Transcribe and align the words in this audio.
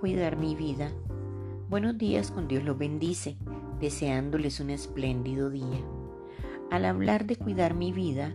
cuidar 0.00 0.38
mi 0.38 0.54
vida. 0.54 0.90
Buenos 1.68 1.98
días, 1.98 2.30
con 2.30 2.48
Dios 2.48 2.64
los 2.64 2.78
bendice, 2.78 3.36
deseándoles 3.80 4.58
un 4.58 4.70
espléndido 4.70 5.50
día. 5.50 5.84
Al 6.70 6.86
hablar 6.86 7.26
de 7.26 7.36
cuidar 7.36 7.74
mi 7.74 7.92
vida, 7.92 8.34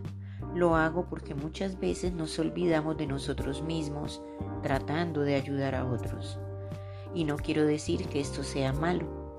lo 0.54 0.76
hago 0.76 1.08
porque 1.08 1.34
muchas 1.34 1.80
veces 1.80 2.12
nos 2.12 2.38
olvidamos 2.38 2.96
de 2.96 3.08
nosotros 3.08 3.62
mismos 3.62 4.22
tratando 4.62 5.22
de 5.22 5.34
ayudar 5.34 5.74
a 5.74 5.84
otros. 5.84 6.38
Y 7.16 7.24
no 7.24 7.34
quiero 7.36 7.66
decir 7.66 8.06
que 8.06 8.20
esto 8.20 8.44
sea 8.44 8.72
malo, 8.72 9.34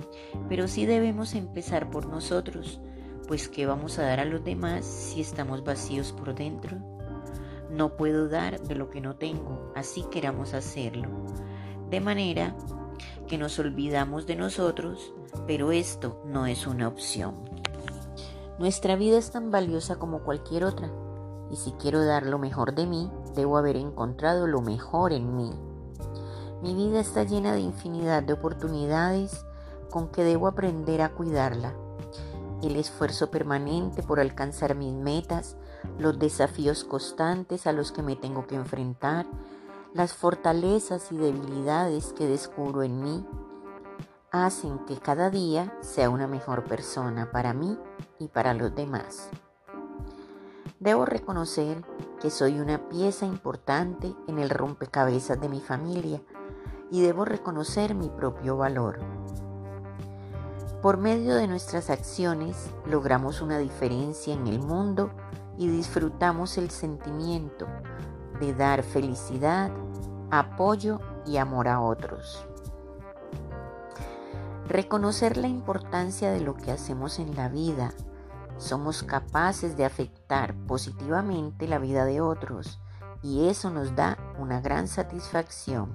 pero 0.49 0.67
sí 0.67 0.85
debemos 0.85 1.33
empezar 1.33 1.89
por 1.89 2.07
nosotros, 2.07 2.81
pues 3.25 3.47
¿qué 3.47 3.65
vamos 3.65 3.99
a 3.99 4.03
dar 4.03 4.19
a 4.19 4.25
los 4.25 4.43
demás 4.43 4.83
si 4.83 5.21
estamos 5.21 5.63
vacíos 5.63 6.11
por 6.11 6.35
dentro? 6.35 6.77
No 7.71 7.95
puedo 7.95 8.27
dar 8.27 8.59
de 8.59 8.75
lo 8.75 8.89
que 8.89 8.99
no 8.99 9.15
tengo, 9.15 9.71
así 9.77 10.03
queramos 10.11 10.53
hacerlo. 10.53 11.09
De 11.89 12.01
manera 12.01 12.55
que 13.27 13.37
nos 13.37 13.59
olvidamos 13.59 14.25
de 14.25 14.35
nosotros, 14.35 15.13
pero 15.45 15.71
esto 15.71 16.21
no 16.25 16.45
es 16.45 16.67
una 16.67 16.87
opción. 16.87 17.35
Nuestra 18.59 18.95
vida 18.95 19.17
es 19.17 19.31
tan 19.31 19.51
valiosa 19.51 19.97
como 19.97 20.23
cualquier 20.23 20.63
otra, 20.65 20.89
y 21.51 21.55
si 21.55 21.71
quiero 21.73 22.03
dar 22.03 22.25
lo 22.25 22.39
mejor 22.39 22.75
de 22.75 22.85
mí, 22.85 23.09
debo 23.35 23.57
haber 23.57 23.77
encontrado 23.77 24.47
lo 24.47 24.61
mejor 24.61 25.13
en 25.13 25.35
mí. 25.35 25.51
Mi 26.61 26.73
vida 26.73 26.99
está 26.99 27.23
llena 27.23 27.53
de 27.53 27.61
infinidad 27.61 28.23
de 28.23 28.33
oportunidades 28.33 29.45
con 29.89 30.09
que 30.09 30.23
debo 30.23 30.47
aprender 30.47 31.01
a 31.01 31.13
cuidarla. 31.13 31.73
El 32.63 32.75
esfuerzo 32.75 33.29
permanente 33.29 34.01
por 34.01 34.19
alcanzar 34.19 34.75
mis 34.75 34.93
metas, 34.93 35.55
los 35.99 36.17
desafíos 36.17 36.83
constantes 36.83 37.67
a 37.67 37.71
los 37.71 37.91
que 37.91 38.01
me 38.01 38.15
tengo 38.15 38.47
que 38.47 38.55
enfrentar, 38.55 39.27
las 39.97 40.13
fortalezas 40.13 41.11
y 41.11 41.17
debilidades 41.17 42.13
que 42.13 42.27
descubro 42.27 42.83
en 42.83 43.01
mí, 43.01 43.25
hacen 44.29 44.77
que 44.85 44.97
cada 44.97 45.31
día 45.31 45.75
sea 45.81 46.11
una 46.11 46.27
mejor 46.27 46.65
persona 46.65 47.31
para 47.31 47.55
mí 47.55 47.79
y 48.19 48.27
para 48.27 48.53
los 48.53 48.75
demás. 48.75 49.31
Debo 50.79 51.05
reconocer 51.05 51.83
que 52.21 52.29
soy 52.29 52.59
una 52.59 52.89
pieza 52.89 53.25
importante 53.25 54.13
en 54.27 54.37
el 54.37 54.51
rompecabezas 54.51 55.41
de 55.41 55.49
mi 55.49 55.61
familia 55.61 56.21
y 56.91 57.01
debo 57.01 57.25
reconocer 57.25 57.95
mi 57.95 58.09
propio 58.09 58.55
valor. 58.55 58.99
Por 60.83 60.97
medio 60.97 61.33
de 61.33 61.47
nuestras 61.47 61.89
acciones 61.89 62.69
logramos 62.85 63.41
una 63.41 63.57
diferencia 63.57 64.35
en 64.35 64.45
el 64.45 64.59
mundo 64.59 65.09
y 65.57 65.67
disfrutamos 65.69 66.59
el 66.59 66.69
sentimiento 66.69 67.65
de 68.39 68.53
dar 68.53 68.83
felicidad, 68.83 69.71
apoyo 70.31 70.99
y 71.25 71.37
amor 71.37 71.67
a 71.67 71.81
otros. 71.81 72.45
Reconocer 74.67 75.37
la 75.37 75.47
importancia 75.47 76.31
de 76.31 76.41
lo 76.41 76.55
que 76.55 76.71
hacemos 76.71 77.19
en 77.19 77.35
la 77.35 77.47
vida. 77.47 77.93
Somos 78.57 79.03
capaces 79.03 79.77
de 79.77 79.85
afectar 79.85 80.53
positivamente 80.67 81.67
la 81.67 81.79
vida 81.79 82.05
de 82.05 82.21
otros 82.21 82.79
y 83.23 83.47
eso 83.47 83.69
nos 83.69 83.95
da 83.95 84.17
una 84.37 84.59
gran 84.59 84.87
satisfacción. 84.87 85.91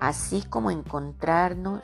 Así 0.00 0.42
como 0.42 0.70
encontrarnos 0.70 1.82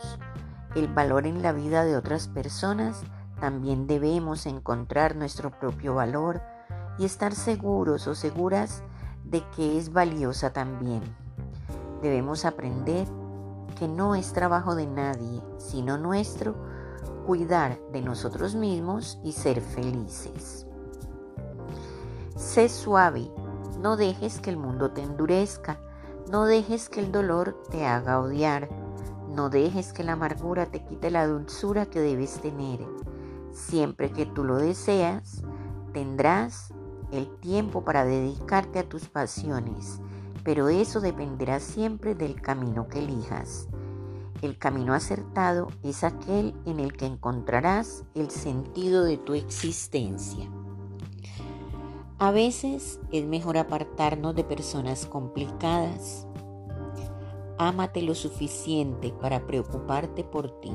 el 0.74 0.88
valor 0.88 1.26
en 1.26 1.42
la 1.42 1.52
vida 1.52 1.84
de 1.84 1.96
otras 1.96 2.28
personas, 2.28 3.02
también 3.40 3.86
debemos 3.86 4.46
encontrar 4.46 5.16
nuestro 5.16 5.50
propio 5.50 5.94
valor 5.94 6.42
y 6.98 7.04
estar 7.04 7.34
seguros 7.34 8.06
o 8.06 8.14
seguras 8.14 8.82
de 9.24 9.42
que 9.56 9.78
es 9.78 9.92
valiosa 9.92 10.52
también. 10.52 11.02
Debemos 12.02 12.44
aprender 12.44 13.06
que 13.78 13.88
no 13.88 14.14
es 14.14 14.32
trabajo 14.32 14.74
de 14.74 14.86
nadie, 14.86 15.42
sino 15.58 15.98
nuestro, 15.98 16.54
cuidar 17.26 17.78
de 17.92 18.02
nosotros 18.02 18.54
mismos 18.54 19.18
y 19.24 19.32
ser 19.32 19.60
felices. 19.60 20.66
Sé 22.36 22.68
suave, 22.68 23.30
no 23.80 23.96
dejes 23.96 24.40
que 24.40 24.50
el 24.50 24.56
mundo 24.56 24.90
te 24.90 25.02
endurezca, 25.02 25.80
no 26.30 26.44
dejes 26.44 26.88
que 26.88 27.00
el 27.00 27.12
dolor 27.12 27.62
te 27.70 27.86
haga 27.86 28.20
odiar, 28.20 28.68
no 29.28 29.48
dejes 29.48 29.92
que 29.92 30.04
la 30.04 30.12
amargura 30.12 30.66
te 30.66 30.84
quite 30.84 31.10
la 31.10 31.26
dulzura 31.26 31.86
que 31.86 32.00
debes 32.00 32.40
tener. 32.40 32.80
Siempre 33.52 34.10
que 34.10 34.26
tú 34.26 34.44
lo 34.44 34.56
deseas, 34.56 35.42
tendrás 35.92 36.72
el 37.12 37.28
tiempo 37.38 37.84
para 37.84 38.04
dedicarte 38.04 38.78
a 38.78 38.88
tus 38.88 39.08
pasiones, 39.08 40.00
pero 40.44 40.68
eso 40.68 41.00
dependerá 41.00 41.60
siempre 41.60 42.14
del 42.14 42.40
camino 42.40 42.88
que 42.88 43.00
elijas. 43.00 43.68
El 44.42 44.56
camino 44.56 44.94
acertado 44.94 45.68
es 45.82 46.02
aquel 46.02 46.54
en 46.64 46.80
el 46.80 46.94
que 46.94 47.06
encontrarás 47.06 48.04
el 48.14 48.30
sentido 48.30 49.04
de 49.04 49.18
tu 49.18 49.34
existencia. 49.34 50.48
A 52.18 52.30
veces 52.30 53.00
es 53.12 53.26
mejor 53.26 53.58
apartarnos 53.58 54.34
de 54.34 54.44
personas 54.44 55.06
complicadas. 55.06 56.26
Ámate 57.58 58.02
lo 58.02 58.14
suficiente 58.14 59.12
para 59.20 59.46
preocuparte 59.46 60.24
por 60.24 60.60
ti. 60.60 60.72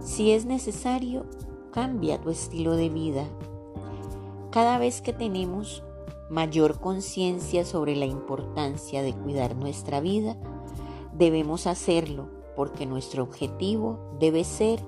Si 0.00 0.32
es 0.32 0.44
necesario, 0.44 1.24
cambia 1.72 2.20
tu 2.20 2.30
estilo 2.30 2.76
de 2.76 2.90
vida 2.90 3.24
cada 4.52 4.78
vez 4.78 5.00
que 5.00 5.14
tenemos 5.14 5.82
mayor 6.28 6.78
conciencia 6.78 7.64
sobre 7.64 7.96
la 7.96 8.04
importancia 8.04 9.02
de 9.02 9.14
cuidar 9.14 9.56
nuestra 9.56 10.00
vida, 10.00 10.36
debemos 11.14 11.66
hacerlo 11.66 12.28
porque 12.54 12.84
nuestro 12.84 13.22
objetivo 13.22 14.14
debe 14.20 14.44
ser 14.44 14.78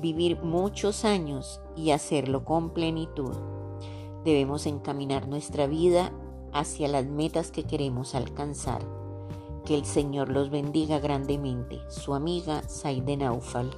vivir 0.00 0.42
muchos 0.42 1.06
años 1.06 1.62
y 1.74 1.90
hacerlo 1.92 2.44
con 2.44 2.74
plenitud. 2.74 3.34
Debemos 4.24 4.66
encaminar 4.66 5.26
nuestra 5.26 5.66
vida 5.66 6.12
hacia 6.52 6.86
las 6.86 7.06
metas 7.06 7.50
que 7.50 7.64
queremos 7.64 8.14
alcanzar. 8.14 8.82
Que 9.64 9.74
el 9.74 9.86
Señor 9.86 10.28
los 10.28 10.50
bendiga 10.50 10.98
grandemente. 10.98 11.80
Su 11.88 12.14
amiga 12.14 12.62
Saide 12.68 13.16
Naufal. 13.16 13.70